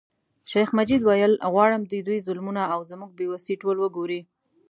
شیخ 0.51 0.69
مجید 0.77 1.01
ویل 1.03 1.33
غواړم 1.53 1.81
د 1.85 1.93
دوی 2.07 2.19
ظلمونه 2.27 2.61
او 2.73 2.79
زموږ 2.91 3.11
بې 3.17 3.25
وسي 3.33 3.53
ټول 3.61 3.77
وګوري. 3.79 4.19